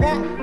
that. 0.00 0.39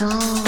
soul. 0.00 0.39